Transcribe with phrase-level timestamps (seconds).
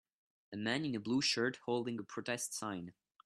[0.51, 2.95] A man in a blue shirt holding a protest sign